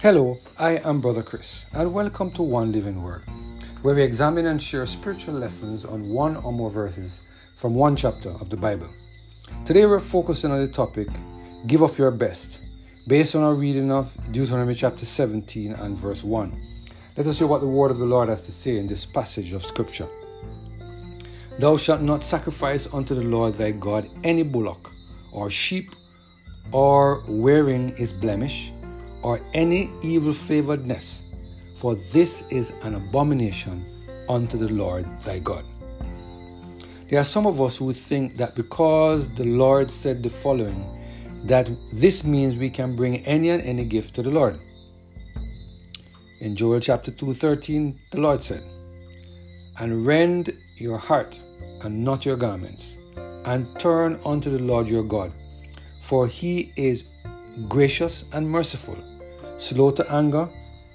Hello, 0.00 0.38
I 0.56 0.76
am 0.76 1.00
Brother 1.00 1.24
Chris, 1.24 1.66
and 1.72 1.92
welcome 1.92 2.30
to 2.30 2.42
One 2.44 2.70
Living 2.70 3.02
Word, 3.02 3.24
where 3.82 3.96
we 3.96 4.02
examine 4.02 4.46
and 4.46 4.62
share 4.62 4.86
spiritual 4.86 5.34
lessons 5.34 5.84
on 5.84 6.08
one 6.08 6.36
or 6.36 6.52
more 6.52 6.70
verses 6.70 7.20
from 7.56 7.74
one 7.74 7.96
chapter 7.96 8.30
of 8.30 8.48
the 8.48 8.56
Bible. 8.56 8.88
Today 9.64 9.86
we're 9.86 9.98
focusing 9.98 10.52
on 10.52 10.60
the 10.60 10.68
topic 10.68 11.08
Give 11.66 11.82
of 11.82 11.98
Your 11.98 12.12
Best, 12.12 12.60
based 13.08 13.34
on 13.34 13.42
our 13.42 13.54
reading 13.54 13.90
of 13.90 14.16
Deuteronomy 14.30 14.76
chapter 14.76 15.04
17 15.04 15.72
and 15.72 15.98
verse 15.98 16.22
1. 16.22 16.84
Let 17.16 17.26
us 17.26 17.40
hear 17.40 17.48
what 17.48 17.60
the 17.60 17.66
word 17.66 17.90
of 17.90 17.98
the 17.98 18.06
Lord 18.06 18.28
has 18.28 18.42
to 18.42 18.52
say 18.52 18.76
in 18.76 18.86
this 18.86 19.04
passage 19.04 19.52
of 19.52 19.66
Scripture. 19.66 20.06
Thou 21.58 21.76
shalt 21.76 22.02
not 22.02 22.22
sacrifice 22.22 22.86
unto 22.92 23.16
the 23.16 23.24
Lord 23.24 23.56
thy 23.56 23.72
God 23.72 24.08
any 24.22 24.44
bullock, 24.44 24.92
or 25.32 25.50
sheep, 25.50 25.96
or 26.70 27.24
wearing 27.26 27.96
his 27.96 28.12
blemish 28.12 28.72
or 29.22 29.40
any 29.54 29.90
evil 30.02 30.32
favoredness, 30.32 31.20
for 31.76 31.94
this 31.94 32.44
is 32.50 32.72
an 32.82 32.94
abomination 32.94 33.84
unto 34.28 34.58
the 34.58 34.68
Lord 34.68 35.06
thy 35.22 35.38
God. 35.38 35.64
There 37.08 37.18
are 37.18 37.24
some 37.24 37.46
of 37.46 37.60
us 37.60 37.78
who 37.78 37.92
think 37.92 38.36
that 38.36 38.54
because 38.54 39.30
the 39.30 39.44
Lord 39.44 39.90
said 39.90 40.22
the 40.22 40.28
following, 40.28 40.94
that 41.44 41.70
this 41.92 42.24
means 42.24 42.58
we 42.58 42.68
can 42.68 42.96
bring 42.96 43.24
any 43.24 43.50
and 43.50 43.62
any 43.62 43.84
gift 43.84 44.14
to 44.16 44.22
the 44.22 44.30
Lord. 44.30 44.60
In 46.40 46.54
Joel 46.54 46.80
chapter 46.80 47.10
2, 47.10 47.32
13, 47.32 47.98
the 48.10 48.20
Lord 48.20 48.42
said, 48.42 48.62
And 49.78 50.06
rend 50.06 50.52
your 50.76 50.98
heart 50.98 51.40
and 51.80 52.04
not 52.04 52.26
your 52.26 52.36
garments, 52.36 52.98
and 53.44 53.66
turn 53.78 54.20
unto 54.24 54.50
the 54.50 54.62
Lord 54.62 54.88
your 54.88 55.02
God, 55.02 55.32
for 56.00 56.26
he 56.26 56.72
is 56.76 57.04
gracious 57.66 58.24
and 58.32 58.48
merciful, 58.48 58.96
slow 59.56 59.90
to 59.90 60.12
anger, 60.12 60.48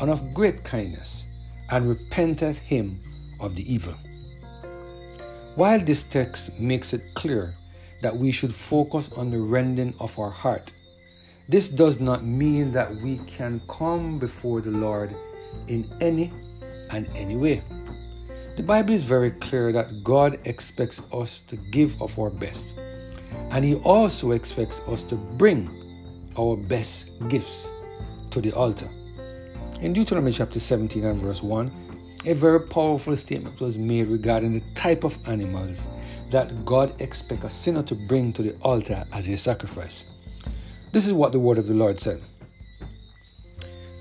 and 0.00 0.10
of 0.10 0.34
great 0.34 0.64
kindness, 0.64 1.26
and 1.70 1.88
repenteth 1.88 2.58
him 2.58 3.00
of 3.40 3.54
the 3.54 3.72
evil. 3.72 3.94
While 5.54 5.80
this 5.80 6.04
text 6.04 6.58
makes 6.58 6.92
it 6.92 7.14
clear 7.14 7.54
that 8.00 8.16
we 8.16 8.30
should 8.30 8.54
focus 8.54 9.10
on 9.16 9.30
the 9.30 9.40
rending 9.40 9.94
of 10.00 10.18
our 10.18 10.30
heart, 10.30 10.72
this 11.48 11.68
does 11.68 11.98
not 11.98 12.24
mean 12.24 12.70
that 12.72 12.94
we 12.96 13.18
can 13.26 13.60
come 13.68 14.18
before 14.18 14.60
the 14.60 14.70
Lord 14.70 15.16
in 15.66 15.90
any 16.00 16.32
and 16.90 17.08
any 17.14 17.36
way. 17.36 17.62
The 18.56 18.62
Bible 18.62 18.94
is 18.94 19.04
very 19.04 19.30
clear 19.30 19.72
that 19.72 20.02
God 20.02 20.38
expects 20.44 21.00
us 21.12 21.40
to 21.42 21.56
give 21.56 22.00
of 22.02 22.18
our 22.18 22.30
best, 22.30 22.76
and 23.50 23.64
He 23.64 23.76
also 23.76 24.32
expects 24.32 24.80
us 24.88 25.02
to 25.04 25.14
bring 25.14 25.77
our 26.38 26.56
best 26.56 27.10
gifts 27.28 27.70
to 28.30 28.40
the 28.40 28.52
altar. 28.52 28.88
In 29.80 29.92
Deuteronomy 29.92 30.32
chapter 30.32 30.60
17 30.60 31.04
and 31.04 31.20
verse 31.20 31.42
1, 31.42 31.70
a 32.26 32.34
very 32.34 32.60
powerful 32.60 33.16
statement 33.16 33.60
was 33.60 33.78
made 33.78 34.08
regarding 34.08 34.52
the 34.52 34.62
type 34.74 35.04
of 35.04 35.18
animals 35.26 35.88
that 36.30 36.64
God 36.64 37.00
expects 37.00 37.44
a 37.44 37.50
sinner 37.50 37.82
to 37.84 37.94
bring 37.94 38.32
to 38.34 38.42
the 38.42 38.54
altar 38.62 39.04
as 39.12 39.28
a 39.28 39.36
sacrifice. 39.36 40.04
This 40.92 41.06
is 41.06 41.12
what 41.12 41.32
the 41.32 41.38
word 41.38 41.58
of 41.58 41.68
the 41.68 41.74
Lord 41.74 42.00
said 42.00 42.20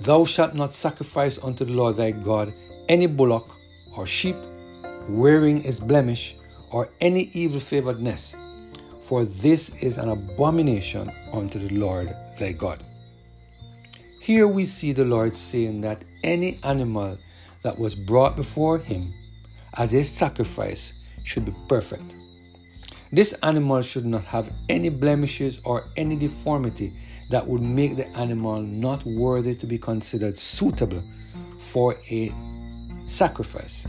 Thou 0.00 0.24
shalt 0.24 0.54
not 0.54 0.72
sacrifice 0.72 1.38
unto 1.42 1.64
the 1.64 1.72
Lord 1.72 1.96
thy 1.96 2.10
God 2.10 2.54
any 2.88 3.06
bullock 3.06 3.50
or 3.94 4.06
sheep, 4.06 4.36
wearing 5.08 5.64
its 5.64 5.80
blemish, 5.80 6.36
or 6.70 6.88
any 7.00 7.30
evil 7.32 7.60
favoredness, 7.60 8.36
for 9.00 9.24
this 9.24 9.70
is 9.82 9.98
an 9.98 10.08
abomination 10.08 11.10
unto 11.32 11.58
the 11.58 11.74
Lord 11.74 12.14
thy 12.38 12.52
God. 12.52 12.82
Here 14.20 14.48
we 14.48 14.64
see 14.64 14.92
the 14.92 15.04
Lord 15.04 15.36
saying 15.36 15.82
that 15.82 16.04
any 16.24 16.58
animal 16.62 17.18
that 17.62 17.78
was 17.78 17.94
brought 17.94 18.36
before 18.36 18.78
him 18.78 19.14
as 19.74 19.94
a 19.94 20.02
sacrifice 20.02 20.92
should 21.22 21.44
be 21.44 21.54
perfect. 21.68 22.16
This 23.12 23.32
animal 23.42 23.82
should 23.82 24.04
not 24.04 24.24
have 24.24 24.50
any 24.68 24.88
blemishes 24.88 25.60
or 25.64 25.88
any 25.96 26.16
deformity 26.16 26.92
that 27.30 27.46
would 27.46 27.62
make 27.62 27.96
the 27.96 28.08
animal 28.16 28.60
not 28.60 29.04
worthy 29.04 29.54
to 29.54 29.66
be 29.66 29.78
considered 29.78 30.36
suitable 30.36 31.02
for 31.58 31.96
a 32.10 32.32
sacrifice. 33.06 33.86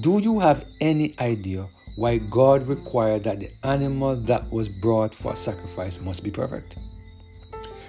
Do 0.00 0.18
you 0.18 0.38
have 0.40 0.66
any 0.80 1.14
idea 1.18 1.68
why 1.96 2.18
God 2.18 2.66
required 2.66 3.24
that 3.24 3.40
the 3.40 3.50
animal 3.64 4.16
that 4.16 4.50
was 4.50 4.68
brought 4.68 5.14
for 5.14 5.34
sacrifice 5.34 6.00
must 6.00 6.22
be 6.22 6.30
perfect? 6.30 6.76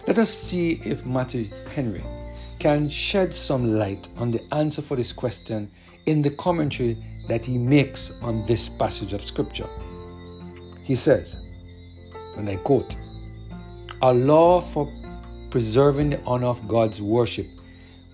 Let 0.09 0.18
us 0.18 0.34
see 0.34 0.81
if 0.84 1.06
Matthew 1.06 1.52
Henry 1.75 2.03
can 2.58 2.90
shed 2.90 3.31
some 3.31 3.78
light 3.78 4.09
on 4.18 4.31
the 4.31 4.42
answer 4.52 4.81
for 4.81 4.96
this 4.96 5.14
question 5.14 5.70
in 6.08 6.24
the 6.24 6.31
commentary 6.31 6.97
that 7.28 7.46
he 7.46 7.59
makes 7.59 8.12
on 8.24 8.44
this 8.46 8.70
passage 8.70 9.14
of 9.14 9.22
Scripture. 9.22 9.70
He 10.81 10.96
says, 10.96 11.36
and 12.38 12.50
I 12.50 12.56
quote, 12.56 12.97
A 14.02 14.12
law 14.12 14.62
for 14.62 14.92
preserving 15.52 16.09
the 16.09 16.24
honor 16.24 16.47
of 16.47 16.68
God's 16.68 17.03
worship 17.03 17.46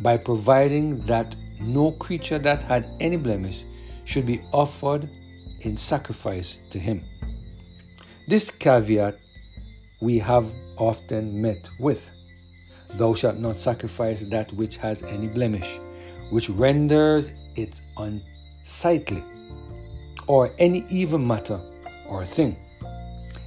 by 0.02 0.18
providing 0.18 1.00
that 1.06 1.34
no 1.62 1.94
creature 1.94 2.40
that 2.40 2.62
had 2.62 2.94
any 3.00 3.16
blemish 3.16 3.64
should 4.04 4.26
be 4.26 4.42
offered 4.52 5.10
in 5.62 5.78
sacrifice 5.78 6.60
to 6.72 6.78
him. 6.78 7.06
This 8.28 8.52
caveat 8.52 9.18
we 10.02 10.20
have 10.20 10.52
often 10.78 11.42
met 11.42 11.70
with. 11.80 12.12
Thou 12.96 13.14
shalt 13.14 13.38
not 13.38 13.56
sacrifice 13.56 14.22
that 14.22 14.52
which 14.54 14.78
has 14.78 15.04
any 15.04 15.28
blemish, 15.28 15.80
which 16.30 16.50
renders 16.50 17.32
it 17.56 17.82
unsightly, 17.98 19.24
or 20.28 20.54
any 20.60 20.86
evil 20.90 21.20
matter 21.20 21.60
or 22.08 22.26
thing, 22.26 22.58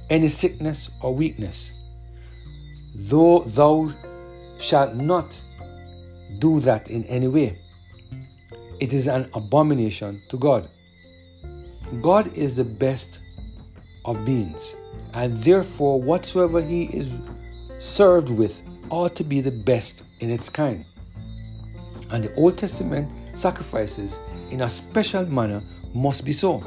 any 0.09 0.27
sickness 0.27 0.91
or 1.01 1.13
weakness. 1.13 1.71
Though 2.95 3.39
thou 3.39 3.93
shalt 4.59 4.95
not 4.95 5.41
do 6.39 6.59
that 6.61 6.89
in 6.89 7.03
any 7.05 7.27
way, 7.27 7.59
it 8.79 8.93
is 8.93 9.07
an 9.07 9.29
abomination 9.33 10.21
to 10.29 10.37
God. 10.37 10.69
God 12.01 12.27
is 12.37 12.55
the 12.55 12.63
best 12.63 13.19
of 14.05 14.23
beings 14.25 14.75
and 15.13 15.37
therefore 15.37 16.01
whatsoever 16.01 16.61
he 16.61 16.83
is 16.85 17.17
served 17.79 18.29
with 18.29 18.61
ought 18.89 19.15
to 19.15 19.23
be 19.23 19.41
the 19.41 19.51
best 19.51 20.03
in 20.19 20.29
its 20.29 20.49
kind. 20.49 20.85
And 22.11 22.23
the 22.23 22.33
Old 22.35 22.57
Testament 22.57 23.11
sacrifices 23.35 24.19
in 24.49 24.61
a 24.61 24.69
special 24.69 25.25
manner 25.25 25.61
must 25.93 26.25
be 26.25 26.31
so, 26.31 26.63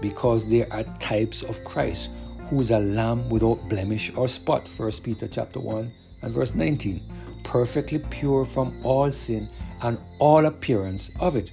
because 0.00 0.48
they 0.48 0.66
are 0.66 0.84
types 0.98 1.42
of 1.42 1.64
Christ, 1.64 2.10
who 2.48 2.60
is 2.60 2.70
a 2.70 2.78
lamb 2.78 3.28
without 3.28 3.68
blemish 3.68 4.12
or 4.16 4.28
spot. 4.28 4.68
1 4.76 4.92
Peter 5.02 5.26
chapter 5.26 5.60
1 5.60 5.92
and 6.22 6.32
verse 6.32 6.54
19, 6.54 7.02
perfectly 7.42 7.98
pure 7.98 8.44
from 8.44 8.78
all 8.84 9.10
sin 9.10 9.48
and 9.82 9.98
all 10.18 10.46
appearance 10.46 11.10
of 11.20 11.36
it. 11.36 11.52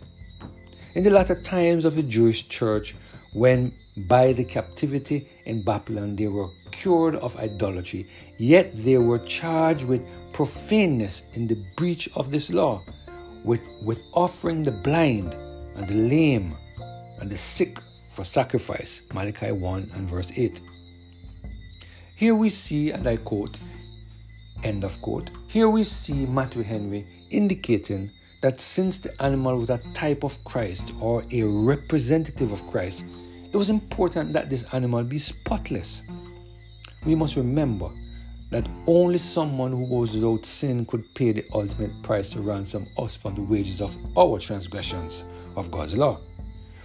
In 0.93 1.03
the 1.03 1.09
latter 1.09 1.35
times 1.35 1.85
of 1.85 1.95
the 1.95 2.03
Jewish 2.03 2.47
church, 2.47 2.95
when 3.33 3.73
by 3.95 4.33
the 4.33 4.43
captivity 4.43 5.29
in 5.51 5.61
Babylon 5.61 6.15
they 6.15 6.27
were 6.27 6.49
cured 6.71 7.15
of 7.15 7.35
idolatry, 7.37 8.07
yet 8.37 8.71
they 8.75 8.97
were 8.97 9.19
charged 9.19 9.85
with 9.85 10.01
profaneness 10.33 11.23
in 11.33 11.45
the 11.45 11.57
breach 11.75 12.09
of 12.15 12.31
this 12.31 12.49
law, 12.51 12.81
with, 13.43 13.61
with 13.83 14.01
offering 14.13 14.63
the 14.63 14.71
blind 14.71 15.35
and 15.75 15.87
the 15.87 15.93
lame 15.93 16.55
and 17.19 17.29
the 17.29 17.37
sick 17.37 17.79
for 18.09 18.23
sacrifice. 18.23 19.03
Malachi 19.13 19.51
1 19.51 19.91
and 19.93 20.09
verse 20.09 20.31
8. 20.35 20.61
Here 22.15 22.35
we 22.35 22.49
see, 22.49 22.91
and 22.91 23.05
I 23.05 23.17
quote, 23.17 23.59
end 24.63 24.83
of 24.83 25.01
quote, 25.01 25.31
here 25.47 25.69
we 25.69 25.83
see 25.83 26.25
Matthew 26.25 26.63
Henry 26.63 27.05
indicating 27.29 28.11
that 28.41 28.61
since 28.61 28.99
the 28.99 29.21
animal 29.21 29.57
was 29.57 29.69
a 29.69 29.79
type 29.93 30.23
of 30.23 30.41
Christ 30.43 30.93
or 30.99 31.23
a 31.31 31.43
representative 31.43 32.51
of 32.51 32.65
Christ, 32.69 33.05
it 33.51 33.57
was 33.57 33.69
important 33.69 34.31
that 34.33 34.49
this 34.49 34.63
animal 34.73 35.03
be 35.03 35.19
spotless. 35.19 36.03
We 37.05 37.15
must 37.15 37.35
remember 37.35 37.89
that 38.49 38.67
only 38.87 39.17
someone 39.17 39.71
who 39.71 39.83
was 39.83 40.15
without 40.15 40.45
sin 40.45 40.85
could 40.85 41.13
pay 41.15 41.33
the 41.33 41.45
ultimate 41.53 42.01
price 42.03 42.31
to 42.31 42.41
ransom 42.41 42.87
us 42.97 43.15
from 43.15 43.35
the 43.35 43.41
wages 43.41 43.81
of 43.81 43.97
our 44.17 44.39
transgressions 44.39 45.23
of 45.55 45.69
God's 45.71 45.97
law. 45.97 46.19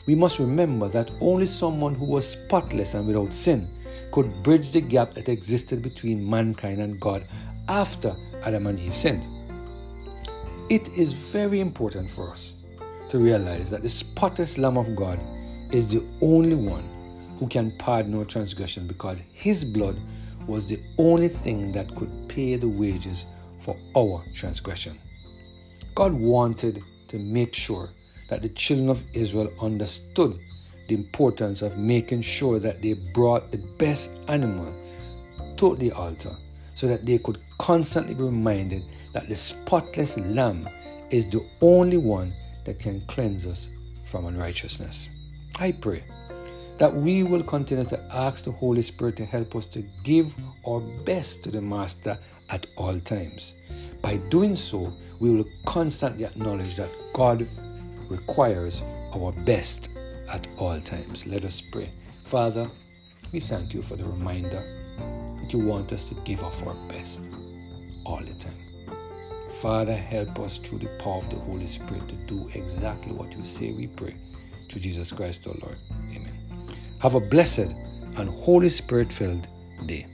We 0.07 0.15
must 0.15 0.39
remember 0.39 0.89
that 0.89 1.11
only 1.21 1.47
someone 1.47 1.95
who 1.95 2.05
was 2.05 2.29
spotless 2.29 2.95
and 2.95 3.07
without 3.07 3.33
sin 3.33 3.69
could 4.11 4.43
bridge 4.43 4.71
the 4.73 4.81
gap 4.81 5.15
that 5.15 5.29
existed 5.29 5.83
between 5.83 6.29
mankind 6.29 6.81
and 6.81 7.01
God 7.01 7.27
after 7.69 8.17
Adam 8.43 8.67
and 8.67 8.79
Eve 8.79 8.95
sinned. 8.95 9.27
It 10.69 10.89
is 10.89 11.13
very 11.13 11.61
important 11.61 12.11
for 12.11 12.31
us 12.31 12.55
to 13.09 13.19
realize 13.19 13.71
that 13.71 13.83
the 13.83 13.89
spotless 13.89 14.59
Lamb 14.59 14.77
of 14.77 14.97
God 14.97 15.21
is 15.71 15.93
the 15.93 16.05
only 16.21 16.57
one 16.57 16.85
who 17.39 17.47
can 17.47 17.71
pardon 17.79 18.17
our 18.17 18.25
transgression 18.25 18.87
because 18.87 19.21
his 19.33 19.65
blood 19.65 20.01
was 20.47 20.67
the 20.67 20.81
only 20.99 21.29
thing 21.29 21.73
that 21.73 21.95
could 21.97 22.11
pay 22.29 22.57
the 22.57 22.69
wages 22.69 23.27
for 23.61 23.77
our 23.97 24.25
transgression. 24.33 24.99
God 25.95 26.13
wanted 26.13 26.83
to 27.09 27.19
make 27.19 27.55
sure 27.55 27.91
that 28.29 28.43
the 28.43 28.49
children 28.51 28.89
of 28.89 29.05
Israel 29.13 29.53
understood 29.61 30.39
the 30.89 30.95
importance 30.95 31.63
of 31.63 31.79
making 31.79 32.21
sure 32.21 32.59
that 32.59 32.81
they 32.81 32.93
brought 32.93 33.51
the 33.51 33.59
best 33.59 34.11
animal 34.29 34.73
to 35.57 35.75
the 35.77 35.91
altar 35.93 36.37
so 36.75 36.87
that 36.87 37.07
they 37.07 37.19
could 37.19 37.39
constantly 37.59 38.15
be 38.15 38.23
reminded 38.23 38.85
that 39.13 39.29
the 39.29 39.35
spotless 39.35 40.17
lamb 40.19 40.69
is 41.11 41.29
the 41.29 41.45
only 41.61 41.97
one 41.97 42.33
that 42.65 42.79
can 42.79 43.01
cleanse 43.03 43.47
us 43.47 43.71
from 44.05 44.27
unrighteousness. 44.27 45.09
I 45.59 45.73
pray 45.73 46.05
that 46.77 46.95
we 46.95 47.23
will 47.23 47.43
continue 47.43 47.85
to 47.87 48.15
ask 48.15 48.45
the 48.45 48.53
Holy 48.53 48.83
Spirit 48.83 49.17
to 49.17 49.25
help 49.25 49.57
us 49.57 49.65
to 49.69 49.83
give 50.03 50.37
our 50.67 50.81
best 50.81 51.45
to 51.45 51.51
the 51.51 51.63
Master 51.63 52.19
at 52.51 52.67
all 52.77 53.01
times. 53.01 53.55
By 54.03 54.19
doing 54.19 54.55
so, 54.55 54.93
we 55.19 55.35
will 55.35 55.47
constantly 55.65 56.27
acknowledge 56.27 56.77
that 56.77 56.91
God 57.15 57.49
requires 58.09 58.83
our 59.15 59.33
best 59.33 59.89
at 60.29 60.47
all 60.59 60.79
times. 60.79 61.27
Let 61.27 61.47
us 61.47 61.63
pray. 61.63 61.91
Father, 62.25 62.71
we 63.33 63.41
thank 63.41 63.73
you 63.73 63.81
for 63.81 63.97
the 63.97 64.05
reminder 64.05 64.63
that 65.41 65.53
you 65.53 65.61
want 65.61 65.93
us 65.93 66.05
to 66.11 66.15
give 66.17 66.43
of 66.43 66.69
our 66.69 66.75
best 66.89 67.23
all 68.05 68.21
the 68.21 68.35
time. 68.35 68.59
Father, 69.63 69.97
help 69.97 70.39
us 70.39 70.59
through 70.59 70.81
the 70.81 70.91
power 70.99 71.19
of 71.19 71.31
the 71.31 71.37
Holy 71.37 71.67
Spirit 71.67 72.07
to 72.09 72.17
do 72.27 72.51
exactly 72.53 73.13
what 73.13 73.33
you 73.35 73.45
say, 73.47 73.73
we 73.73 73.87
pray. 73.87 74.15
Through 74.69 74.83
Jesus 74.83 75.13
Christ 75.13 75.47
our 75.47 75.55
Lord. 75.63 75.77
Amen. 76.11 76.37
Have 77.01 77.15
a 77.15 77.21
blessed 77.21 77.71
and 78.17 78.29
Holy 78.29 78.69
Spirit 78.69 79.13
filled 79.13 79.49
day. 79.87 80.07